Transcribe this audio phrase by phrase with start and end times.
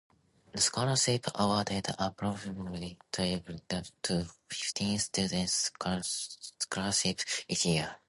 [0.51, 3.43] The scholarship awarded approximately twelve
[4.01, 5.71] to fifteen students
[6.59, 7.97] scholarships each year.